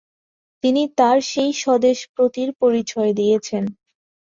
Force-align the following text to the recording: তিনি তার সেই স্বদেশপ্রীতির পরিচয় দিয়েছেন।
তিনি 0.63 0.83
তার 0.97 1.17
সেই 1.31 1.51
স্বদেশপ্রীতির 1.61 2.49
পরিচয় 2.61 3.11
দিয়েছেন। 3.13 3.63